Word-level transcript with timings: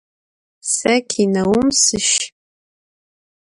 Se 0.75 0.93
kineum 1.09 1.67
sış. 1.81 2.09